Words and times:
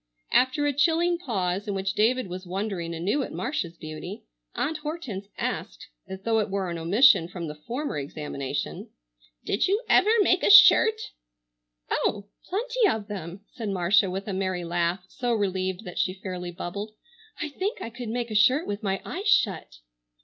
After 0.33 0.65
a 0.65 0.73
chilling 0.73 1.19
pause 1.19 1.67
in 1.67 1.75
which 1.75 1.93
David 1.93 2.25
was 2.27 2.47
wondering 2.47 2.95
anew 2.95 3.21
at 3.21 3.31
Marcia's 3.31 3.77
beauty, 3.77 4.23
Aunt 4.55 4.79
Hortense 4.79 5.27
asked, 5.37 5.89
as 6.07 6.23
though 6.23 6.39
it 6.39 6.49
were 6.49 6.71
an 6.71 6.79
omission 6.79 7.27
from 7.27 7.45
the 7.47 7.53
former 7.53 7.99
examination, 7.99 8.89
"Did 9.45 9.67
you 9.67 9.83
ever 9.87 10.09
make 10.23 10.41
a 10.41 10.49
shirt?" 10.49 10.99
"Oh, 11.91 12.29
plenty 12.49 12.87
of 12.87 13.09
them!" 13.09 13.41
said 13.51 13.69
Marcia, 13.69 14.09
with 14.09 14.27
a 14.27 14.33
merry 14.33 14.63
laugh, 14.65 15.03
so 15.07 15.35
relieved 15.35 15.85
that 15.85 15.99
she 15.99 16.15
fairly 16.15 16.49
bubbled. 16.49 16.93
"I 17.39 17.49
think 17.49 17.79
I 17.79 17.91
could 17.91 18.09
make 18.09 18.31
a 18.31 18.33
shirt 18.35 18.65
with 18.65 18.81
my 18.81 19.03
eyes 19.05 19.27
shut." 19.27 19.81